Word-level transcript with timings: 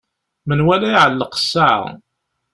Menwala 0.47 0.87
iɛelleq 0.91 1.33
ssaɛa. 1.41 1.91